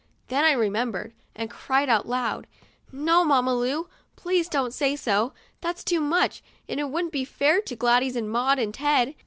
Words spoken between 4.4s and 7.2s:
don't say so! That's too much, and it would'nt